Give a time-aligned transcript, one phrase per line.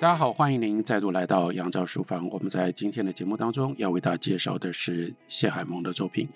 [0.00, 2.28] 大家好，欢迎您再度来到杨照书房。
[2.28, 6.28] 我们在今天的节目当中要为大家介绍的是谢海盟的作品。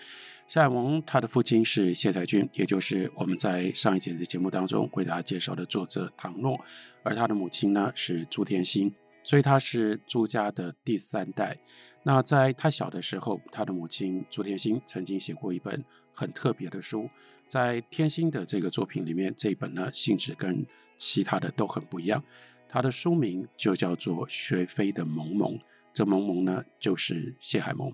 [0.47, 6.59] 谢海盟他的父亲是谢才俊，也就是我们在上一节的节目当中为大家介绍的作者唐诺，
[7.03, 8.95] 而他的母亲呢是朱天心，
[9.25, 11.59] 所以他是朱家的第三代。
[12.05, 15.85] 那在他小的时候，他的母亲朱天心曾经写过一本
[16.15, 17.11] 很特别的书，
[17.49, 20.65] 在天心的这个作品里面，这一本呢性质跟
[20.97, 22.23] 其他的都很不一样。
[22.69, 25.55] 他的书名就叫做《学飞的萌萌》，
[25.95, 27.91] 这萌萌呢就是谢海盟。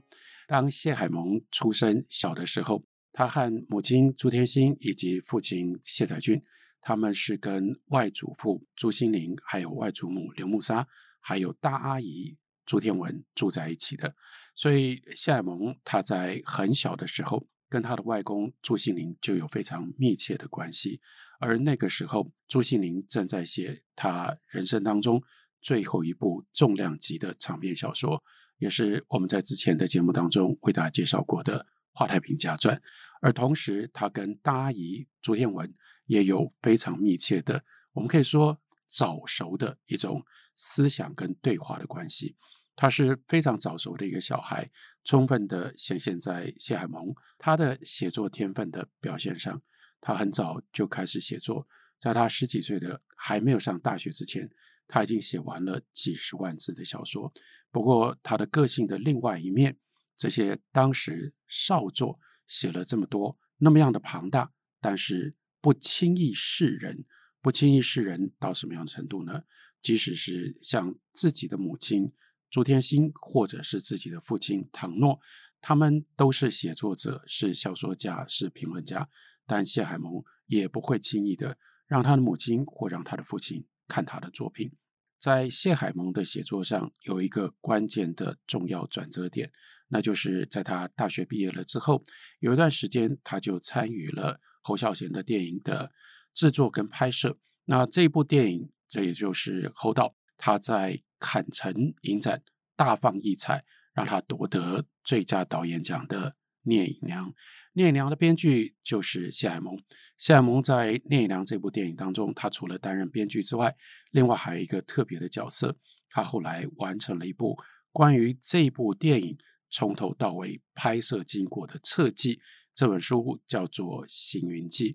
[0.48, 6.42] 当谢海盟出生小的时候，他和母亲朱天心以及父亲谢载俊，
[6.82, 10.86] 他们是跟外祖父朱西甯，还有外祖母刘慕沙，
[11.20, 12.36] 还有大阿姨
[12.66, 14.14] 朱天文住在一起的。
[14.56, 21.00] 所以谢海盟他在很小的时候，跟他的外公朱西甯就有非常密切的关系。
[21.44, 25.22] 而那个时候，朱西甯正在写他人生当中
[25.60, 28.24] 最后一部重量级的长篇小说，
[28.56, 31.60] 也是我们在之前的节目当中为大家介绍过的
[31.92, 32.74] 《华太平家传》。
[33.20, 35.74] 而同时，他跟大阿姨朱天文
[36.06, 40.24] 也有非常密切的，我们可以说早熟的一种
[40.56, 42.36] 思想跟对话的关系。
[42.74, 44.70] 他是非常早熟的一个小孩，
[45.04, 49.62] 充分的显现在谢海盟他的写作天分的表现上。
[50.06, 51.66] 他很早就开始写作，
[51.98, 54.50] 在他十几岁的还没有上大学之前，
[54.86, 57.32] 他已经写完了几十万字的小说。
[57.70, 59.78] 不过，他的个性的另外一面，
[60.14, 67.06] 这些当时少作写了这么多，那么样的庞大，但是不轻易示人，
[67.40, 69.44] 不轻易示人到什么样的程度呢？
[69.80, 72.12] 即使是像自己的母亲
[72.50, 75.18] 朱天心，或者是自己的父亲唐诺，
[75.62, 79.08] 他们都是写作者，是小说家，是评论家。
[79.46, 84.72] 但谢海盟也不会轻易的让他的母亲或让他的父亲看他的作品。
[85.18, 89.50] 在谢海盟的写作上，有一个关键的重要转折点，
[89.88, 92.02] 那就是在他大学毕业了之后，
[92.40, 95.92] 有一段时间他就参与了侯孝贤的电影的
[96.34, 97.38] 制作跟拍摄。
[97.64, 102.42] 那这部电影，这也就是侯导，他在坎城影展
[102.76, 106.36] 大放异彩，让他夺得最佳导演奖的。
[106.64, 107.32] 聂隐娘，
[107.72, 109.78] 聂隐娘的编剧就是谢海盟。
[110.18, 113.74] 谢海盟在《聂隐娘》这部电影当中，他除了担任编剧之外，
[114.10, 115.78] 另外还有一个特别的角色。
[116.10, 117.58] 他后来完成了一部
[117.90, 119.36] 关于这部电影
[119.68, 122.40] 从头到尾拍摄经过的册记，
[122.74, 124.92] 这本书叫做《行云记》。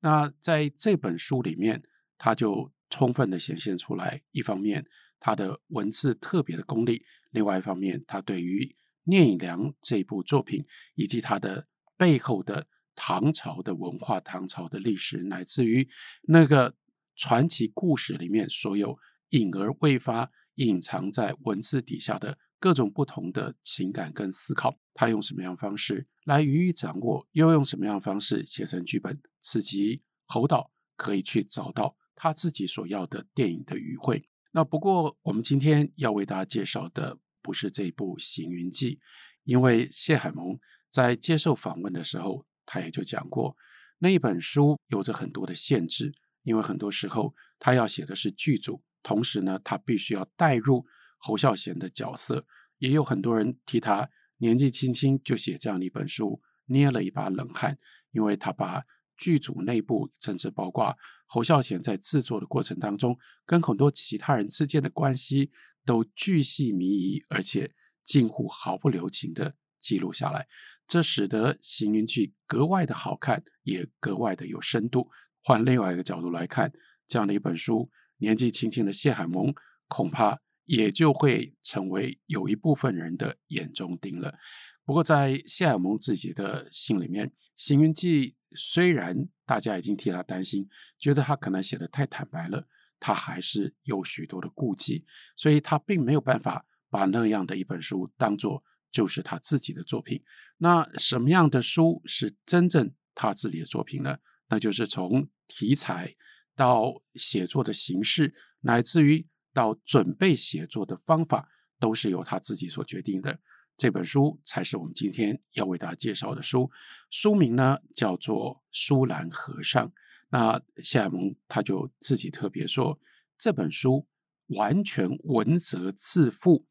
[0.00, 1.82] 那在这本书里面，
[2.16, 4.86] 他就充分的显现出来，一方面
[5.20, 8.64] 他的文字特别的功力，另外一方面他对于
[9.04, 10.64] 《聂隐娘》这部作品，
[10.94, 15.88] 以及它的背后的唐朝的文化、唐朝的历史，乃至于
[16.28, 16.76] 那个
[17.16, 18.96] 传奇故事里面所有
[19.30, 34.28] 隐而未发、隐藏在文字底下的各种不同的情感跟思考，他用什么样的方式来予以掌握，又用什么样的方式写成剧本，刺激侯导可以去找到他自己所要的电影的余晖。
[34.52, 37.18] 那不过，我们今天要为大家介绍的。
[37.42, 38.96] 不是这部《行云记》，
[39.44, 40.58] 因为谢海盟
[40.90, 43.56] 在接受访问的时候，他也就讲过，
[43.98, 50.86] 那一本书有着很多的限制，因为很多时候他要写的是剧组，同时呢，他必须要带入
[51.18, 52.46] 侯孝贤的角色，
[52.78, 57.78] 也有很多人替他年纪轻轻就写这样的一本书捏了一把冷汗，
[58.10, 58.84] 因为他把
[59.16, 63.16] 剧组内部，甚至包括侯孝贤在制作的过程当中，
[63.46, 65.50] 跟很多其他人之间的关系。
[65.84, 70.46] 都巨细靡遗，而且近乎毫不留情地记录下来，
[70.86, 75.08] 这使得《行云记》格外的好看，也格外的有深度。
[75.42, 76.72] 换另外一个角度来看，
[77.08, 79.52] 这样的一本书，年纪轻轻的谢海盟
[79.88, 84.38] 恐怕也就会成为有一部分人的眼中钉了。
[84.84, 90.68] 不过，在谢海盟自己的信里面，《行云记》虽然大家已经替他担心，
[90.98, 92.68] 觉得他可能写得太坦白了。
[93.04, 95.04] 他还是有许多的顾忌，
[95.36, 98.62] 所以他并没有办法把那样的一本书当做
[98.92, 100.22] 就是他自己的作品。
[100.58, 104.18] 那什么样的书是真正他自己的作品呢？
[104.50, 106.14] 那就是从题材
[106.54, 111.48] 到写作的形式，乃至于到准备写作的方法，
[111.80, 113.40] 都是由他自己所决定的。
[113.76, 116.70] 这本书才是我们今天要为大家介绍的书。
[117.10, 119.88] 书名呢叫做《舒兰和尚》。
[120.32, 122.98] 那谢海盟他就自己特别说，
[123.36, 124.06] 这本书
[124.46, 126.64] 完全文责自负，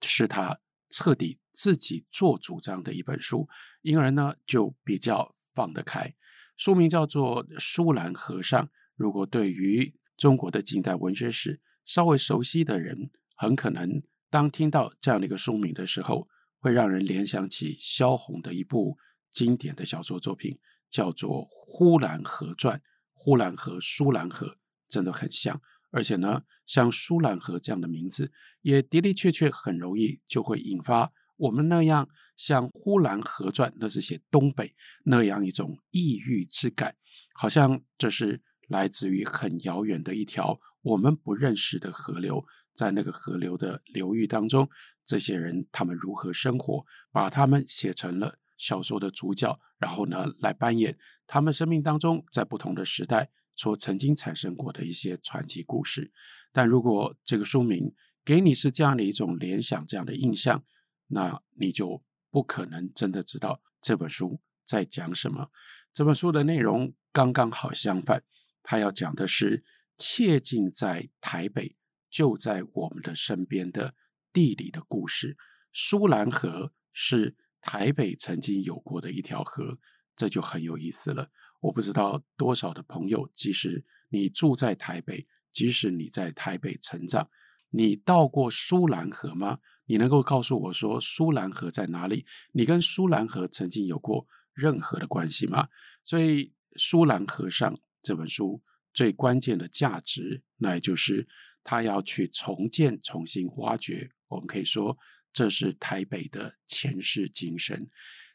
[0.00, 3.48] 是他彻底自己做主张的一本书，
[3.82, 6.14] 因而呢就比较放得开。
[6.56, 8.64] 书名叫做《舒兰和尚》。
[8.94, 16.28] 如果对于中国的近代文学史稍微熟悉的人，很可能当听到这样的一个书名的时候，
[16.60, 18.96] 会让人联想起萧红的一部
[19.32, 22.78] 经典的小说作品，叫做《呼兰河传》。
[23.22, 24.56] 呼兰河、舒兰河
[24.88, 28.32] 真的很像，而且呢，像舒兰河这样的名字，
[28.62, 34.74] 也的的确确很容易就会引发我们那样像《呼兰河传》，那是写东北
[35.04, 36.96] 那样一种异域之感，
[37.34, 42.42] 好像这是来自于很遥远的一条我们不认识的河流，
[42.74, 44.66] 在那个河流的流域当中，
[45.04, 49.60] 这些人他们如何生活，把他们写成了小说的主角。
[49.78, 50.98] 然后呢，来扮演
[51.32, 56.10] 他们生命当中在不同的时代所曾经产生过的一些传奇故事。
[56.50, 57.94] 但如果这个书名
[58.24, 60.64] 给你是这样的一种联想、这样的印象，
[61.06, 65.52] 那你就不可能真的知道这本书在讲什么。
[65.92, 68.24] 这本书的内容刚刚好相反，
[68.64, 69.62] 它要讲的是
[69.96, 71.76] 切近在台北，
[72.10, 73.94] 就在我们的身边的
[74.32, 75.36] 地理的故事。
[75.70, 77.36] 舒兰河是。
[77.62, 79.78] 台北曾经有过的一条河，
[80.20, 81.30] 这就很有意思了。
[81.60, 87.30] 我不知道多少的朋友，即使你住在台北，即使你在台北成长，
[87.70, 89.60] 你到过舒兰河吗？
[89.86, 92.26] 你能够告诉我说舒兰河在哪里？
[92.52, 95.68] 你跟舒兰河曾经有过任何的关系吗？
[96.04, 96.44] 所以
[96.76, 98.62] 《舒兰河上》这本书
[98.92, 101.26] 最关键的价值，那也就是
[101.64, 104.10] 他要去重建、重新挖掘。
[104.28, 104.98] 我们可以说。
[105.32, 107.88] 这是台北的前世今生。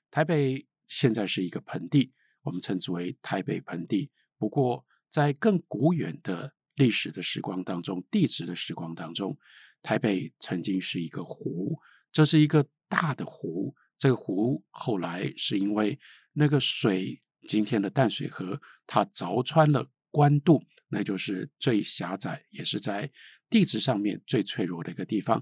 [0.09, 4.11] 台北现在是一个盆地，我们称之为台北盆地。
[4.37, 9.37] 不过，在更古远的历史的时光当中，地质的时光当中，
[9.81, 11.79] 台北曾经是一个湖，
[12.11, 13.75] 这是一个大的湖。
[13.97, 15.97] 这个湖后来是因为
[16.33, 23.09] 那个水，今天的淡水河，它凿穿了官渡，那就是最狭窄，也是在
[23.49, 25.41] 地质上面最脆弱的一个地方。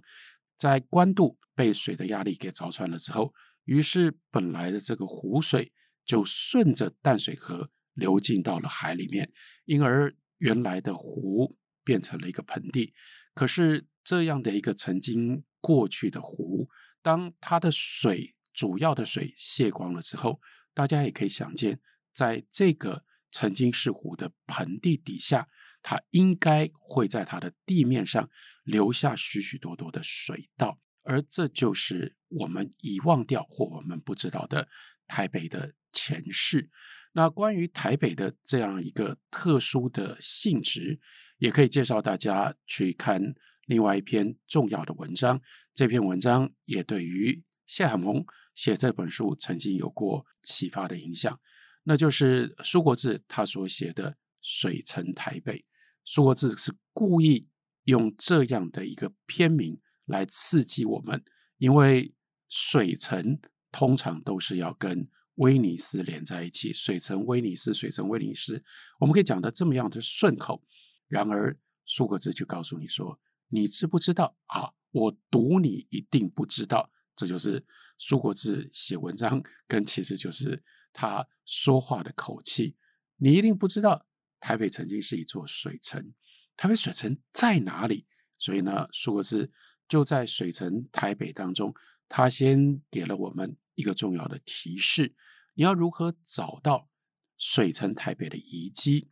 [0.55, 3.33] 在官渡被水的压力给凿穿了之后，
[3.65, 5.71] 于是本来的这个湖水
[6.05, 9.31] 就顺着淡水河流进到了海里面，
[9.65, 12.93] 因而原来的湖变成了一个盆地。
[13.33, 16.69] 可是这样的一个曾经过去的湖，
[17.01, 20.39] 当它的水主要的水泄光了之后，
[20.73, 21.79] 大家也可以想见，
[22.13, 25.47] 在这个曾经是湖的盆地底下。
[25.85, 28.29] 它应该会在它的地面上
[28.63, 34.67] 留下许许多多的水道，而这就是我们遗忘掉或我们不知道的
[35.07, 36.69] 台北的前世。
[37.13, 40.99] 那关于台北的这样一个特殊的性质，
[41.37, 43.21] 也可以介绍大家去看
[43.67, 45.39] 另外一篇重要的文章。
[45.75, 51.39] 这篇文章也对于谢海盟写这本书曾经有过启发的影响，
[51.83, 54.11] 那就是苏国治他所写的
[54.41, 55.59] 《水城台北》。
[56.03, 57.47] 苏国治是故意
[57.83, 61.23] 用这样的一个篇名来刺激我们，
[61.57, 62.13] 因为
[62.49, 63.39] 水城
[63.71, 68.63] 通常都是要跟威尼斯连在一起，水城威尼斯，水城威尼斯，
[68.99, 70.63] 我们可以讲得这么样的顺口。
[71.07, 73.19] 然而，苏国治就告诉你说
[73.49, 74.73] ：“你知不知道啊？
[74.91, 77.65] 我赌你一定不知道。”这就是
[77.97, 82.75] 苏国治写文章跟其实就是他说话的口气，
[83.17, 84.05] 你一定不知道。
[84.39, 86.13] 台北曾经是一座水城，
[86.57, 88.05] 台北水城在哪里？
[88.37, 89.51] 所以呢，苏国治
[89.93, 91.71] 就在水城台北当中，
[92.09, 95.13] 他先给了我们一个重要的提示：
[95.53, 96.89] 你要如何找到
[97.37, 99.11] 水城台北的遗迹？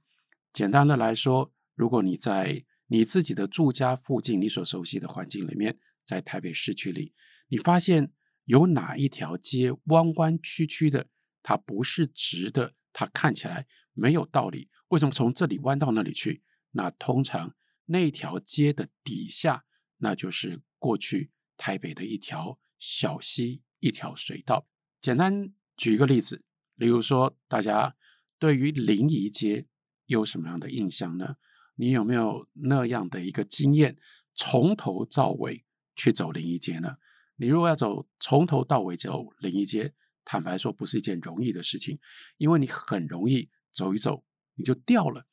[0.51, 7.13] 简单的来说，如果你在你自己的住家附近，你所熟悉的环境里面，在台北市区里，
[7.49, 8.11] 你发现
[8.45, 11.05] 有哪一条街弯弯曲曲的，
[11.43, 14.71] 它不是直的，它看起来没有道理。
[14.87, 16.41] 为什么从这里弯到那里去？
[16.71, 17.53] 那通常
[17.85, 19.63] 那条街的底下，
[20.01, 24.67] 那就是过去台北的一条小溪，一条水道。
[24.99, 26.43] 简单举一个例子，
[26.75, 27.95] 例如说，大家
[28.37, 29.65] 对于临沂街
[30.05, 31.37] 有什么样的印象呢？
[31.75, 33.97] 你有没有那样的一个经验？
[34.35, 35.65] 从头到尾
[35.95, 36.97] 去走临沂街呢？
[37.37, 39.93] 你如果要走从头到尾走临沂街，
[40.23, 41.99] 坦白说不是一件容易的事情，
[42.37, 44.25] 因为你很容易走一走。
[44.55, 45.25] 你就掉了，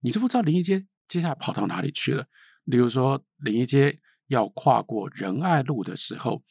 [0.00, 2.26] 你就不知道临沂街接下来跑到哪里去了。
[2.64, 4.00] 例如说，临沂街
[4.32, 6.42] 要跨过仁爱路的时候，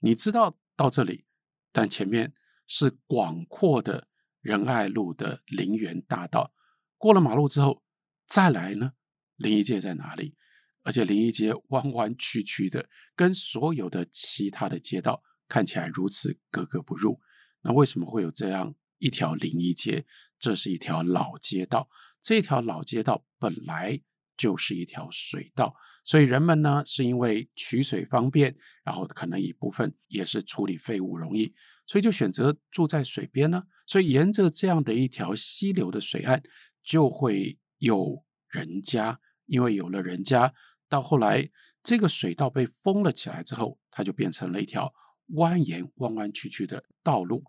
[0.00, 1.24] 你知道到这里，
[1.72, 2.34] 但前面
[2.66, 4.08] 是广阔的
[4.42, 6.52] 仁爱路的林园大道。
[6.98, 7.82] 过了马路之后，
[8.26, 8.92] 再来呢，
[9.36, 10.36] 临沂街在哪里？
[10.82, 17.20] 而且临沂街弯弯曲曲的，跟所有的其他的街道看起来如此格格不入。
[17.62, 20.04] 那为什么会有这样一条临沂街？
[20.38, 21.88] 这是一条老街道，
[22.22, 24.00] 这条老街道本来
[24.40, 25.74] 就是一条水道。
[26.02, 31.52] 所以人们呢，是因为取水方便，然后可能一部分也是处理废物容易，
[31.86, 33.62] 所以就选择住在水边呢。
[33.86, 36.42] 所以沿着这样的一条溪流的水岸，
[36.82, 39.20] 就会有人家。
[39.44, 40.54] 因为有了人家，
[40.88, 41.50] 到后来
[41.82, 44.92] 这个水道被封了起来之后，它就变成了一条
[45.34, 47.42] 蜿蜒、弯弯曲曲的道路。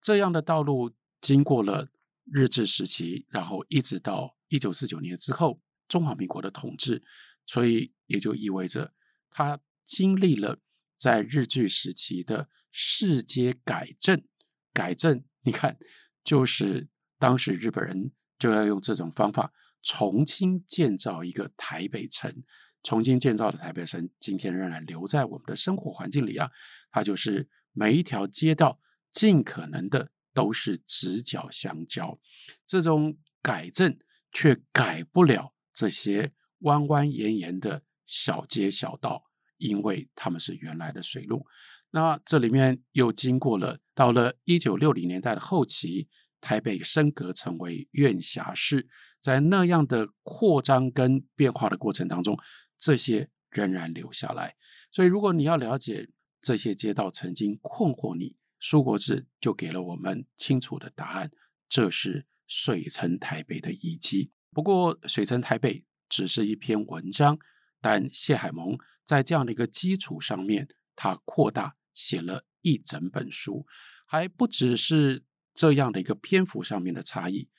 [0.00, 1.88] 这样的道路经过了
[2.32, 7.02] 日治时期，然后一直到一九四九年之后，中华民国的统治，
[7.44, 8.94] 所以也就意味着
[9.30, 10.58] 它经历了
[10.96, 14.24] 在日据时期的世街改正。
[14.72, 15.76] 改正，你看，
[16.24, 19.52] 就是当时日本人就要用这种方法。
[19.82, 22.44] 重新建造一个台北城，
[22.82, 26.50] 重新建造的台北城，今天仍然留在我们的生活环境里啊。
[26.90, 28.78] 它就是每一条街道
[29.10, 32.20] 尽可能的都是直角相交，
[32.66, 33.98] 这种改正
[34.30, 39.24] 却改不了这些弯弯延延的小街小道，
[39.56, 41.46] 因为他们是原来的水路。
[41.92, 46.08] 那这里面又经过了到了一九六零年代的后期。
[46.42, 48.88] 台北升格成为院辖市，
[49.20, 52.34] 在那样的扩张跟变化的过程当中，
[52.78, 54.56] 这些仍然留下来。
[54.90, 56.08] 所以，如果你要了解
[56.40, 61.30] 这些街道曾经困惑你，苏国治就给了我们清楚的答案：
[61.68, 64.32] 这是水城台北的遗迹。
[64.52, 67.38] 不过，水城台北只是一篇文章，
[67.80, 73.66] 但谢海盟在这样的一个基础上面，他扩大写了一整本书，
[74.06, 75.24] 还不只是。
[75.52, 77.50] 这样的一个篇幅上面的差异，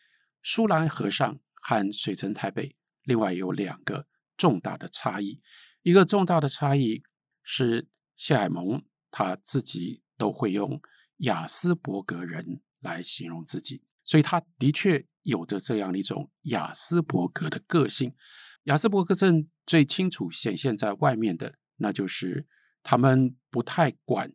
[0.42, 4.08] 舒兰和尚和水城台北另外有两个
[4.38, 5.42] 重大的差异。
[5.84, 7.04] 一个重大的差异
[7.44, 8.82] 是谢海盟
[9.12, 10.82] 他自己都会用
[11.18, 18.14] 亚斯伯格人来形容自己，所以他的确有着这样一种亚斯伯格的个性。
[18.66, 22.48] 亚斯伯格症最清楚显现在外面的，那就是
[22.84, 24.32] 他们不太管。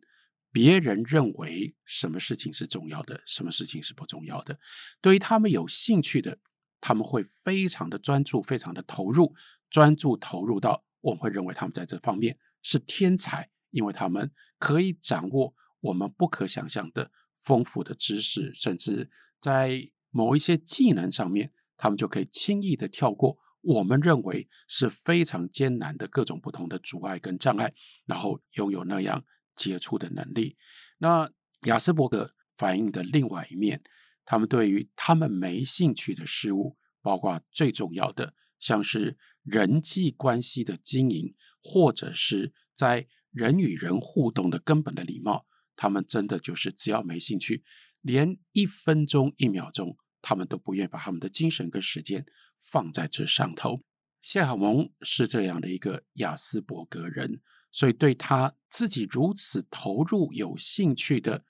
[0.49, 4.57] 别人认为什么事情是重要的，什么事情是不重要的。
[5.01, 6.39] 对于他们有兴趣的，
[6.81, 9.35] 他们会非常的专注，非常的投入，
[9.69, 17.11] 专注投入到我们会认为他们在这方面是天才，因为他们可以掌握我们不可想象的
[17.47, 27.73] 丰富的知识，甚至在某一些技能上面，他们就可以轻易的跳过我们认为是非常艰难的各种不同的阻碍跟障碍，
[28.05, 29.23] 然后拥有那样。
[29.59, 30.55] 杰出的能力。
[30.99, 31.31] 那
[31.63, 33.81] 亚斯伯格反映的另外一面，
[34.23, 47.63] 他们对于他们没兴趣的事物，包括最重要的，像是人际关系的经营，或者是在人与人互动的根本的礼貌，他们真的就是只要没兴趣，
[48.01, 52.25] 连一分钟一秒钟，他们都不愿意把他们的精神跟时间
[52.57, 53.81] 放在这上头。
[54.21, 57.41] 谢海盟是这样的一个亚斯伯格人。
[57.69, 61.43] 所以，对他自己如此投入、有兴趣的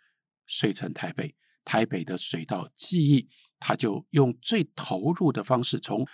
[0.45, 3.29] 水城台北、台北的水稻记忆，
[3.59, 6.05] 他就用最投入的方式，从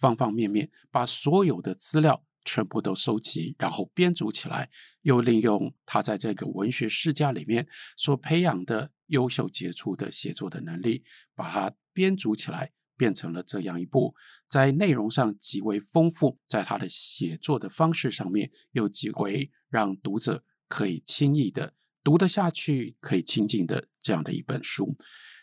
[0.00, 4.70] 方方面面把所有的资料全部都收集，然后编组起来，
[5.02, 12.72] 又利用他在这个文学世家里面所培养的优秀杰出的写作的能力，把它编组起来。
[12.94, 14.14] 变成了这样一部，
[14.48, 24.96] 在内容上极为丰富，在他的写作的方式上面又极为让读者可以轻易的读得下去，可以亲近的这样的一本书。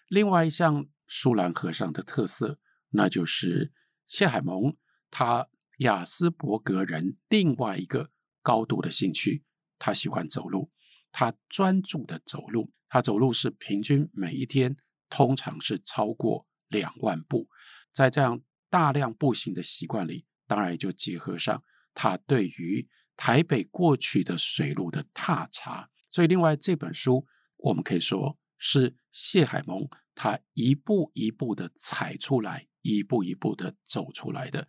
[0.07, 2.59] 另外一项舒兰和尚的特色，
[2.91, 3.73] 那就是
[4.07, 4.77] 谢海盟
[5.11, 9.43] 他亚斯伯格人另外一个高度的兴趣，
[9.77, 10.71] 他喜欢走路，
[11.11, 14.77] 他专注的走路，他走路是平均每一天
[15.09, 16.45] 通常是超过。
[16.71, 17.49] 两万步，
[17.91, 21.63] 在这样大量步行的习惯里，当然也就结合上
[21.95, 25.89] 他对于台北过去的水路的踏查。
[26.11, 27.25] 所以，另外这本书
[27.57, 34.67] 我们可以说是谢海盟他一步一步的踩出来，一步一步的走出来的。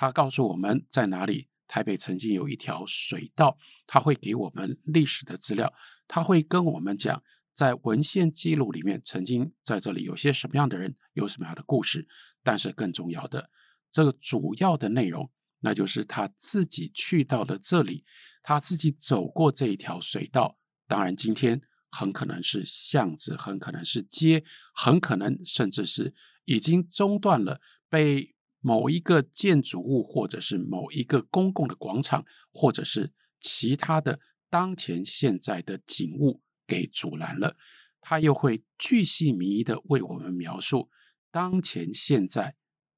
[0.00, 5.74] 他告诉我们在哪里台北曾经有一条水道，他会给我们历史的资料，
[6.06, 7.20] 他会跟我们讲。
[7.52, 12.06] 在文献记录里面，曾经在这里有些什么样的人，有什么样的故事，
[12.44, 13.50] 但是更重要的，
[13.90, 15.28] 这个主要的内容，
[15.58, 18.04] 那就是他自己去到了这里，
[18.44, 20.56] 他自己走过这一条水道。
[20.86, 26.14] 当然，今天很可能是巷子，很可能是街，很可能甚至是
[26.44, 28.36] 已经中断了，被
[28.68, 34.20] 某一个建筑物，或者是某一个公共的广场，或者是其他的
[34.50, 36.42] 当前现在的景物。
[36.70, 37.56] 给阻拦了，
[37.98, 40.90] 他又会巨细靡遗的为我们描述
[41.30, 42.56] 当前现在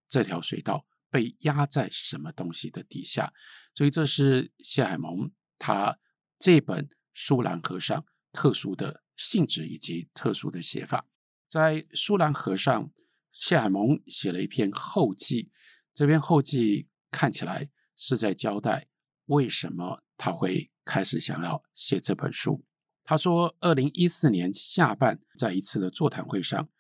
[0.09, 3.33] 这条水道被压在什么东西的底下。
[3.73, 6.01] 所以这是谢海盟他
[6.37, 6.85] 这本
[7.15, 7.97] 《舒兰河上》
[8.33, 11.07] 特殊的性质以及特殊的写法。
[11.47, 12.87] 在《舒兰河上》，
[13.31, 15.53] 谢海盟写了一篇后记，
[16.01, 18.89] 这篇后记看起来是在交代
[19.27, 22.65] 为什么他会开始想要写这本书。
[23.05, 26.71] 他说，二零一四年下半，在一次的座谈会上，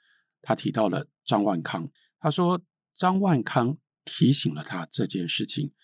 [0.40, 1.90] 他提到了张万康。
[2.18, 2.62] 他说，
[2.94, 5.74] 张万康提醒了他这件事情。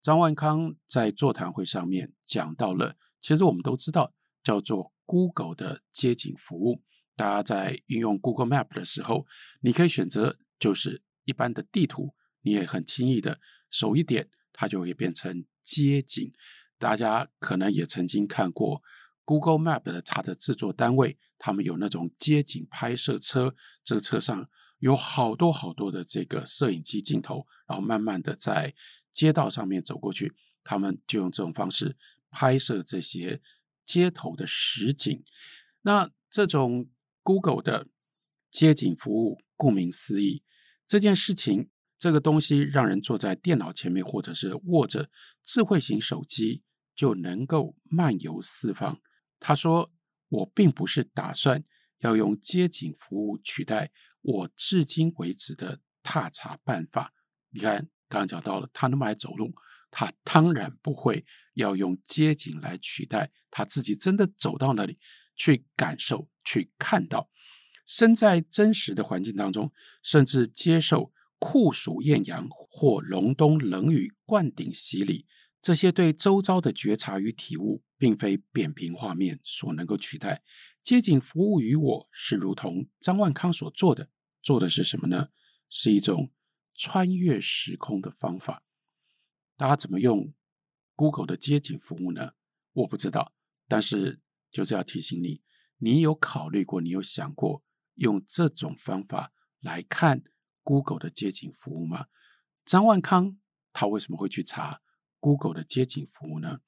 [0.00, 6.80] 张万康在座谈会上面讲到了，其实我们都知道，叫做 Google 的街景服务。
[7.16, 9.26] 大家在运用 Google Map 的时候，
[9.62, 16.32] 你可以选择就是一般的地图，你也很轻易的手一点，它就会变成街景。
[16.78, 18.82] 大家可能也曾经看过。
[19.26, 28.74] Google Map 的它的制作单位，他们有那种街景拍摄车，这个车上有好多好多的这个摄影机镜头，然后慢慢的在
[29.14, 31.96] 街道上面走过去，他们就用这种方式
[32.30, 33.40] 拍摄这些
[33.86, 35.24] 街头的实景。
[35.80, 36.90] 那这种
[37.22, 37.88] Google 的
[38.50, 40.42] 街景服务，顾名思义，
[40.86, 41.70] 这件事情，
[42.04, 45.08] 这个东西让人坐在电脑前面，或者是握着
[45.42, 46.62] 智慧型手机，
[46.94, 49.00] 就能够漫游四方。
[49.40, 49.90] 他说
[50.28, 51.64] ：“我并不是打算
[52.00, 57.14] 要用街景服务取代我至今为止的踏查办法。
[57.48, 59.54] 你看，刚刚讲到了，他那么爱走路，
[59.90, 64.98] 他当然不会要用街景来取代他自己真的走到那里
[65.36, 67.30] 去感受、去看到，
[67.86, 71.13] 身在真实的环境当中，甚至接受
[71.46, 75.26] 酷暑艳阳或隆冬冷雨灌顶洗礼。”
[75.60, 80.42] 这些对周遭的觉察与体悟，并非扁平画面所能够取代。
[80.82, 84.08] 街景服务于我是如同张万康所做的，
[84.42, 85.28] 做的是什么呢？
[85.68, 86.32] 是一种
[86.74, 88.64] 穿越时空的方法。
[89.58, 90.32] 大家怎么用
[90.96, 92.32] Google 的街景服务呢？
[92.72, 93.34] 我不知道，
[93.68, 95.42] 但是就是要提醒你，
[95.76, 97.62] 你有考虑过，你有想过
[97.96, 100.24] 用这种方法来看
[100.64, 102.06] Google 的街景服务吗？
[102.64, 103.38] 张万康
[103.72, 104.80] 他为什么会去查
[105.20, 106.60] ？Google 的街景服务呢，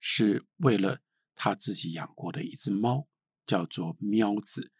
[0.00, 1.00] 是为了
[1.36, 3.06] 他自己养过的一只猫，
[3.46, 4.72] 叫做喵子。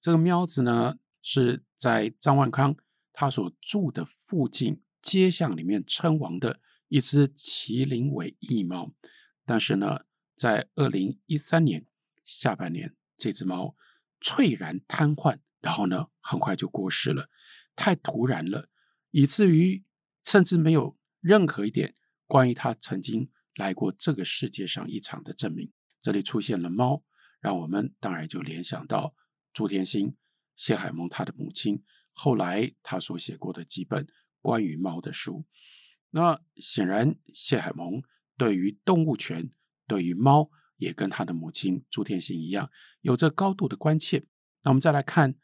[0.00, 2.76] 这个喵子呢，是在张万康
[3.12, 8.92] 他所住的附近街巷里面称王的一只麒麟尾翼猫。
[9.44, 10.00] 但是呢，
[10.34, 11.86] 在二零一三年
[12.24, 13.76] 下半年，这只猫
[14.20, 17.28] 猝然瘫痪，然后呢，很快就过世了，
[17.76, 18.68] 太突然了，
[19.10, 19.84] 以至于
[20.24, 21.94] 甚至没有任何一点。
[22.26, 27.04] 关于他曾经来过这个世界上一场的证明，这里出现了猫，
[27.40, 29.14] 让我们当然就联想到
[29.52, 30.16] 朱天心、
[30.56, 34.08] 谢海盟他的母亲，后来他所写过的几本
[34.40, 35.44] 关于猫的书。
[36.10, 38.02] 那显然谢海盟
[38.36, 39.50] 对于动物权、
[39.86, 42.70] 对于猫，也跟他的母亲朱天心一样，
[43.02, 44.26] 有着高度的关切。
[44.62, 45.36] 那我们再来看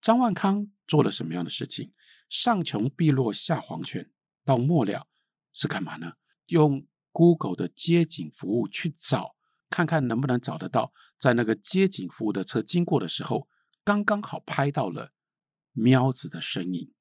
[0.00, 1.92] 张万康做了什么样的事情？
[2.28, 4.10] 上穷碧落下黄泉，
[4.44, 5.08] 到末了
[5.52, 6.12] 是干嘛呢？
[6.46, 9.34] 用 Google 的街景服务去找，
[9.70, 13.48] 看看能不能找得到，在那个街景服务的车经过的时候，
[13.82, 15.12] 刚刚好拍到了
[15.72, 16.92] 喵子的身影。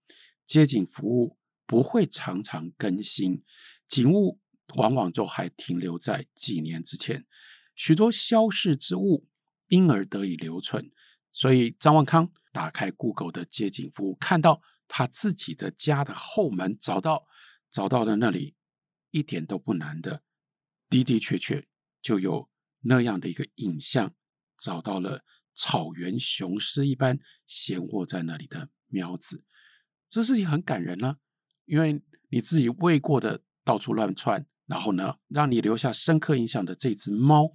[0.45, 3.43] 街景服务不会常常更新，
[3.87, 4.39] 景物
[4.75, 7.25] 往往都还停留在几年之前，
[7.75, 9.27] 许多消逝之物
[9.67, 10.89] 因而得以留存。
[11.33, 17.27] 所以张万康打开 Google 的街景服务，看到他自己的家的后门，找到
[17.69, 18.55] 找到了那里。
[19.11, 20.23] 一点都不难的，
[20.89, 21.67] 的的确确
[22.01, 22.49] 就有
[22.81, 24.13] 那样的一个影像，
[24.59, 29.43] 找到了草原雄狮一般闲卧在那里的喵子，
[30.09, 31.17] 这事情很感人呢、
[31.65, 37.53] 因为你自己喂过的到处乱窜，然后呢，让你留下深刻印象的这只猫，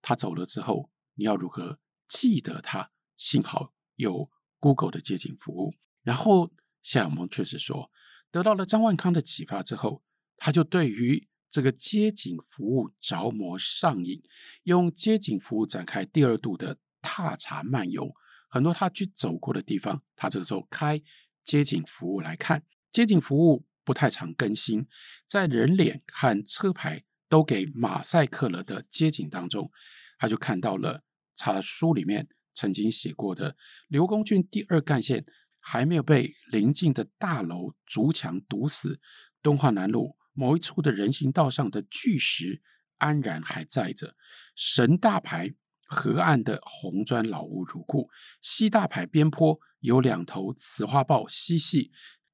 [0.00, 1.78] 它走了之后，你要如何
[2.08, 2.90] 记得它？
[3.16, 6.52] 幸好有 Google 的街景服务，然后
[6.82, 7.90] 谢海盟确实说，
[8.30, 10.02] 得到了张万康的启发之后。
[10.44, 14.20] 他就对于这个街景服务着魔上瘾，
[14.64, 18.12] 用街景服务展开第二度的踏查漫游。
[18.48, 21.00] 很多他去走过的地方，他这个时候开
[21.44, 22.64] 街景服务来看。
[22.90, 24.88] 街景服务不太常更新，
[25.28, 29.70] 在人脸和车牌都给马赛克了的街景当中，
[30.18, 31.04] 他就看到了
[31.36, 33.56] 他书里面曾经写过的
[33.88, 35.24] 刘公圳第二干线
[35.58, 39.00] 还没有被邻近的大楼竹墙堵死，
[39.40, 40.16] 敦化南路。
[40.34, 42.62] 某一处的人行道上的巨石
[42.96, 44.16] 安然还在着，
[44.56, 48.08] 神大牌河岸的红砖老屋如故，
[48.40, 51.92] 西大牌边坡有两头雌花豹嬉戏，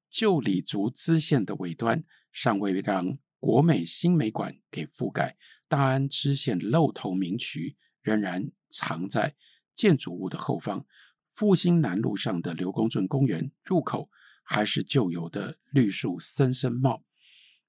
[0.09, 5.35] 旧里竹支线的尾端尚未让国美新美馆给覆盖，
[5.67, 9.35] 大安支线露头名渠仍然藏在
[9.79, 10.85] 建筑物的后方。
[11.31, 14.09] 复兴南路上的刘公圳公园入口
[14.43, 17.01] 还是旧有的绿树森森茂。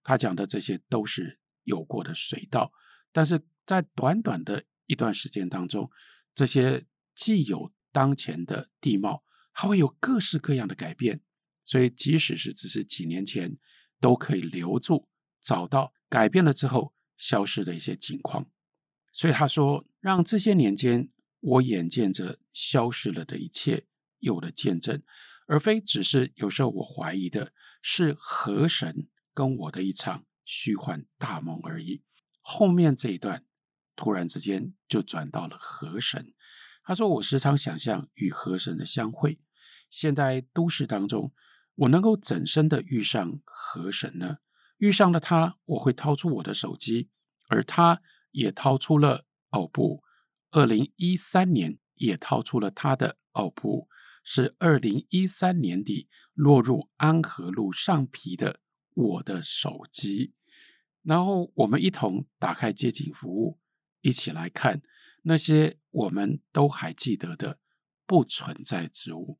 [0.03, 2.73] 他讲的这些都是有过的水道，
[3.13, 5.89] 但是在短短的一段时间当中，
[6.35, 11.21] 这些既有当前的地貌，还会有各式各样的改变。
[11.63, 13.57] 所以，即使是只是几年前，
[14.01, 15.07] 都可以留住、
[15.41, 18.51] 找到改变了之后消失的一些景况。
[19.13, 21.09] 所以他说，让这些年间
[21.41, 23.87] 我眼见着消失了的一切
[24.19, 25.03] 有了见证，
[25.47, 32.03] 而非只是有时候我怀疑的是河神跟我的一场虚幻大梦而已。
[32.41, 33.45] 后面这一段
[33.97, 36.35] 突然之间就转到了河神。
[36.83, 39.39] 他说，我时常想象与河神的相会，
[39.89, 41.33] 现代都市当中。
[41.77, 44.39] 我能够怎生的遇上河神呢？
[44.79, 47.09] 遇上了他，我会掏出我的手机，
[47.49, 50.03] 而他也掏出了哦不，
[50.51, 53.89] 二零一三年也掏出了他的哦不，
[54.25, 58.61] 是二零一三年底落入安和路上皮的
[58.95, 60.33] 我的手机，
[61.03, 63.59] 然后我们一同打开街景服务，
[64.01, 64.83] 一起来看
[65.23, 67.59] 那些我们都还记得的
[68.07, 69.39] 不存在之物。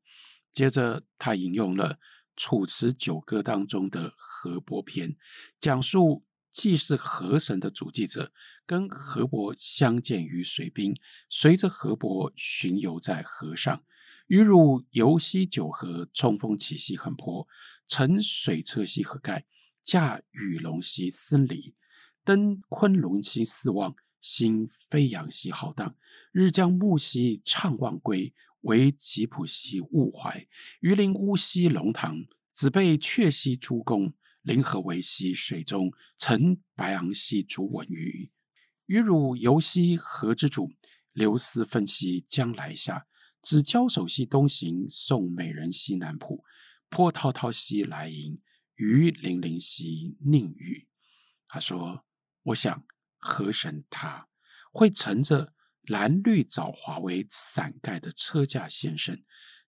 [0.51, 1.99] 接着他引用了。
[2.43, 5.15] 《楚辞九歌》当中的河伯篇，
[5.59, 8.33] 讲述既是河神的主祭者，
[8.65, 10.95] 跟河伯相见于水滨，
[11.29, 13.83] 随着河伯巡游在河上，
[14.27, 17.47] 鱼汝游兮九河，冲锋起兮横坡，
[17.87, 19.45] 乘水车兮河盖，
[19.83, 21.75] 驾与龙兮森离，
[22.23, 25.95] 登昆仑兮四望，心飞扬兮浩荡，
[26.31, 28.33] 日将暮兮怅忘归。
[28.61, 30.47] 惟吉浦兮雾怀，
[30.81, 38.31] 鱼鳞乌兮龙塘，子被雀兮诸公，临河为兮水中，乘白昂兮逐文鱼。
[38.85, 40.71] 鱼汝游兮河之渚，
[41.13, 43.07] 流思分兮将来下。
[43.41, 46.43] 子交手兮东行，送美人兮南浦。
[46.89, 48.41] 波滔滔兮来迎，
[48.75, 50.87] 鱼鳞鳞兮宁遇。
[51.47, 52.05] 他说
[52.43, 52.85] ：“我想
[53.17, 54.27] 河神他
[54.71, 55.53] 会乘着。”
[55.87, 59.25] 蓝绿枣华为伞盖的车驾现身，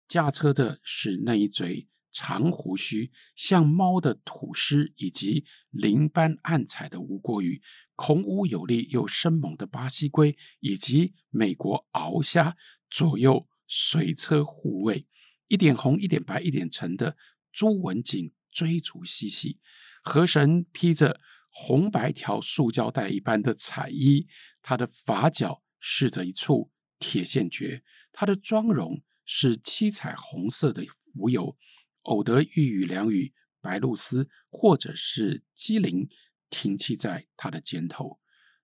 [0.08, 7.62] 驾车的是那一嘴长胡须、像猫的土狮，以及鳞斑暗彩的吴郭鱼，
[7.96, 12.56] 孔武有力又生猛的巴西龟，以及美国鳌虾
[12.90, 15.06] 左右水车护卫，
[15.48, 17.18] 一点红一点白一点橙的
[17.52, 19.60] 朱文锦追逐嬉戏，
[20.04, 24.28] 河神披着红白条塑胶袋一般的彩衣，
[24.62, 25.62] 他的发角。
[25.86, 31.58] 饰着一处铁线蕨，他的妆容是七彩红色的浮游，
[32.04, 36.08] 偶得一羽两羽白鹭鸶，或者是鸡灵
[36.50, 38.20] 停栖在他的肩头。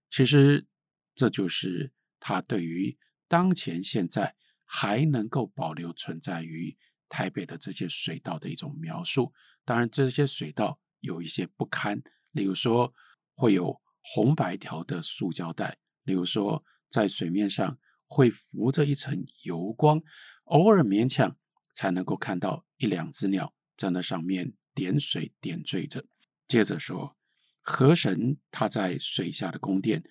[0.10, 0.66] 其实，
[1.14, 2.98] 这就是他对于
[3.28, 6.78] 当前现在还能够保留存在于
[7.10, 9.34] 台北的这些水道的一种描述。
[9.66, 12.94] 当然，这些水道有一些不堪，例如说
[13.34, 16.64] 会有红白条的塑胶袋，例如说。
[16.92, 20.02] 在水面上会浮着一层油光，
[20.46, 21.38] 偶尔勉强
[21.80, 26.04] 才能够看到一两只鸟在那上面点水点缀着。
[26.46, 27.16] 接着说，
[27.62, 30.04] 河神他在水下的宫殿，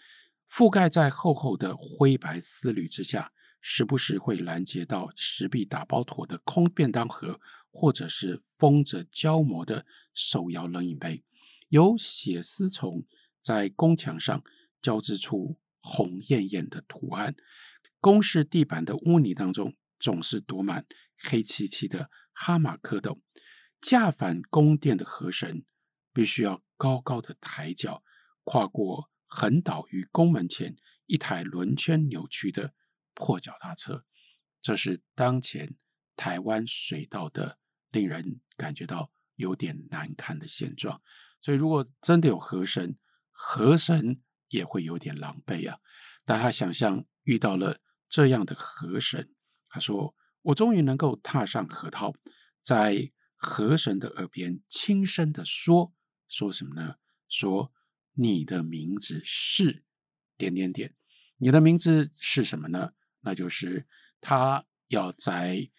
[0.50, 7.38] 覆盖在厚厚的灰白丝缕之下，时不时会拦截到石壁打包妥的空便当盒，
[7.70, 11.22] 或者是封着胶膜的手摇冷饮杯，
[11.68, 13.04] 有血丝虫
[13.42, 14.42] 在宫墙上
[14.80, 15.58] 交织出。
[15.80, 17.36] 红艳艳的图案，
[18.00, 20.84] 宫室地板的污泥当中总是躲满
[21.22, 23.20] 黑漆漆的哈马蝌蚪。
[23.80, 25.64] 驾返宫殿的河神
[26.12, 28.02] 必须要高高的抬脚，
[28.44, 30.76] 跨过横倒于宫门前
[31.06, 32.74] 一台轮圈扭曲的
[33.14, 34.04] 破脚踏车。
[34.60, 35.76] 这是当前
[36.16, 37.58] 台湾水道的
[37.90, 41.02] 令人感觉到有点难看的现状。
[41.40, 42.98] 所以，如果真的有河神，
[43.30, 44.22] 河神。
[44.50, 45.78] 也会有点狼狈啊！
[46.24, 49.34] 但他想象遇到了这样的河神，
[49.68, 50.14] 他说
[50.48, 52.14] ：“我终于能够踏上河套，
[52.60, 55.92] 在河神的耳边轻声地说，
[56.28, 56.96] 说什么呢？
[57.28, 57.72] 说
[58.14, 59.84] 你的名字是
[60.36, 60.94] 点点点，
[61.36, 62.92] 你的名字是什么呢？
[63.20, 63.86] 那就是
[64.20, 65.56] 他要在《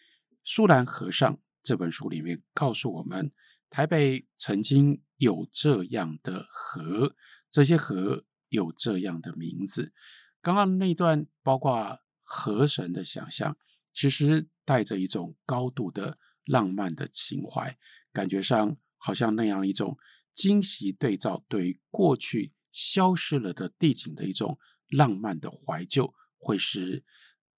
[0.43, 3.31] 舒兰河上》这本书里面告诉我们，
[3.69, 7.15] 台北曾经有这样的河，
[7.51, 9.93] 这些河。”有这样的名字，
[10.41, 13.55] 刚刚那段包括河神的想象，
[13.91, 17.77] 其实带着一种高度的浪漫的情怀，
[18.13, 19.97] 感觉上好像那样一种
[20.33, 24.57] 惊喜对照，对于过去消失了的地景的一种
[24.89, 27.03] 浪漫的怀旧，会是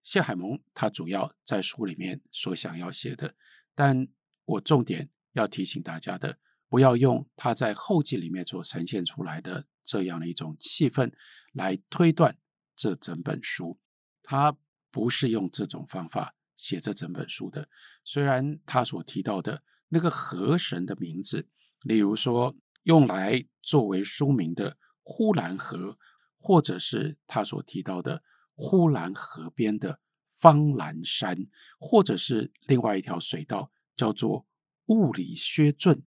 [0.02, 3.36] 谢海盟他主要在书里面所想要写的。
[3.76, 4.08] 但
[4.46, 11.14] 我重点要提醒大家的，不要用他在后记里面所呈现出来的这样的一种气氛
[11.54, 12.38] 来推断
[12.76, 13.80] 这整本书。
[14.24, 14.58] 他
[14.92, 17.70] 不是用这种方法写这整本书的。
[18.04, 21.48] 虽然他所提到的那个河神的名字，
[21.82, 25.98] 例如说用来作为书名的呼兰河，
[26.38, 28.24] 或者是他所提到的
[28.54, 30.00] 呼兰河边的
[30.30, 31.48] 方兰山，
[31.80, 34.46] 或者是另外一条水道叫做
[34.88, 36.04] 物理薛圳，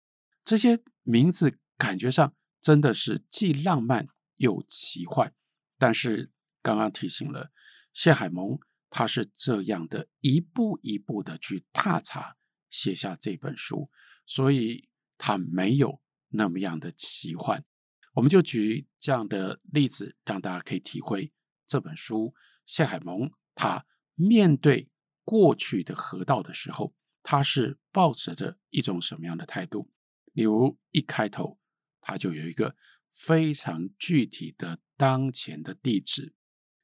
[0.43, 5.33] 这些名字感觉上真的是既浪漫又奇幻。
[5.77, 7.51] 但是刚刚提醒了
[7.93, 8.59] 谢海盟。
[8.91, 12.35] 他是这样的一步一步的去踏查
[12.69, 13.89] 写下这本书，
[14.25, 17.65] 所以他没有那么样的奇幻。
[18.13, 21.31] 我们就举这样的例子，让大家可以体会
[21.65, 24.89] 这本书谢海盟他面对
[25.23, 29.89] 过去的河道的时候，他是抱持着一种什么样的态度？
[30.33, 31.57] 例如一开头
[32.01, 32.75] 他就有一个
[33.07, 36.35] 非常具体的当前的地址。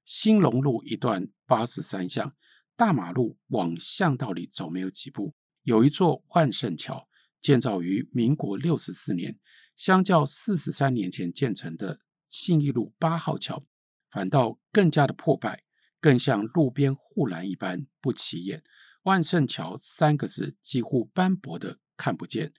[0.07, 2.33] 兴隆路一段八十三巷，
[2.77, 7.09] 大马路往巷道里走没有几步，有一座万盛桥，
[7.41, 9.37] 建造于民国六十四年，
[9.75, 13.65] 相较四十三年前建成的信义路八号桥，
[14.09, 15.65] 反倒更加的破败，
[15.99, 18.63] 更像路边护栏一般不起眼。
[19.03, 22.53] 万盛桥三个字几乎斑驳的看不见，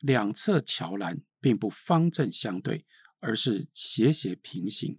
[0.00, 2.86] 两侧桥栏并不方正相对，
[3.20, 4.98] 而是斜斜平行。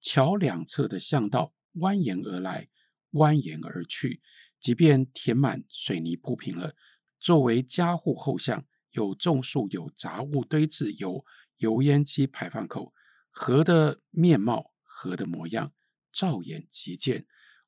[0.00, 2.68] 桥两侧的巷道蜿蜒而来，
[3.12, 4.20] 蜿蜒而去。
[4.60, 6.74] 即便填满水泥铺平了，
[7.20, 11.24] 作为家户后巷，有种树，有杂物堆置，有
[11.58, 12.92] 油烟机排放口。
[13.30, 15.72] 河的面貌，河的模样，
[16.12, 17.26] 照眼即见。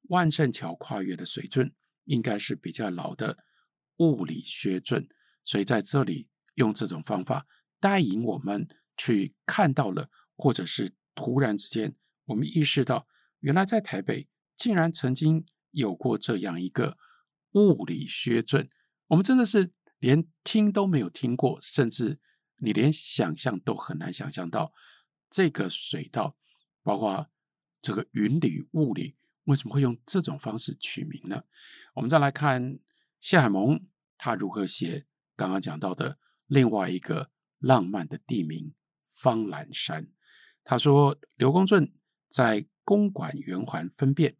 [0.08, 1.72] 万盛桥跨越的水圳，
[2.04, 3.38] 应该是比较老的
[3.98, 5.08] 物理学圳。
[5.44, 7.46] 所以在这里用这种方法
[7.78, 8.66] 带引我们
[8.96, 11.94] 去看到了，或者是突然之间。
[12.26, 13.08] 我们意识到，
[13.40, 16.96] 原来在台北竟然曾经有过这样一个
[17.52, 18.68] 雾里薛圳，
[19.08, 22.20] 我们真的是连听都没有听过，甚至
[22.58, 24.72] 你连想象都很难想象到
[25.28, 26.36] 这个水道，
[26.82, 27.28] 包括
[27.82, 31.42] 这个云里雾里，为什么会用这种方式取名呢？
[31.94, 32.78] 我们再来看
[33.18, 40.08] 谢海盟他如何写刚刚讲到的另外一个浪漫的地名方兰山。
[40.62, 41.92] 他说刘公圳。
[42.30, 44.36] 在公馆圆环分辨，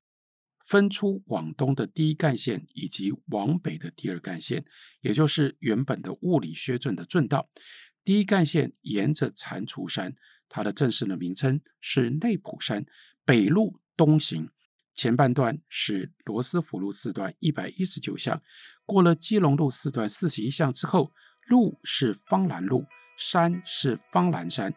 [0.64, 4.64] 分出往东的第一干线以及往北的第二干线，
[5.00, 7.50] 也就是原本的物理薛圳的圳道。
[8.05, 10.14] 第一干线沿着蟾蜍山，
[10.48, 12.87] 它的正式的名称是内埔山，
[13.24, 14.48] 北路东行，
[14.94, 18.42] 前半段是罗斯福路四段一百一十九巷，
[18.87, 21.12] 过了基隆路四段四十一巷之后，
[21.46, 22.87] 路是方兰路，
[23.18, 24.74] 山是方兰山，